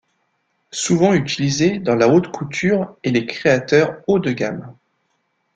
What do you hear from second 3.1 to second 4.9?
les créateurs Haut de gamme.